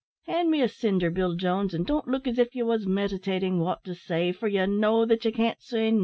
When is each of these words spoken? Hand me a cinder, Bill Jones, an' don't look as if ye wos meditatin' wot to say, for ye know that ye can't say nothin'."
Hand 0.25 0.49
me 0.49 0.63
a 0.63 0.67
cinder, 0.67 1.11
Bill 1.11 1.35
Jones, 1.35 1.75
an' 1.75 1.83
don't 1.83 2.07
look 2.07 2.25
as 2.25 2.39
if 2.39 2.55
ye 2.55 2.63
wos 2.63 2.87
meditatin' 2.87 3.59
wot 3.59 3.83
to 3.83 3.93
say, 3.93 4.31
for 4.31 4.47
ye 4.47 4.65
know 4.65 5.05
that 5.05 5.23
ye 5.25 5.31
can't 5.31 5.61
say 5.61 5.91
nothin'." 5.91 5.99